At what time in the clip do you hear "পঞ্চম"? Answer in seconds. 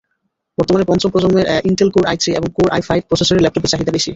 0.87-1.09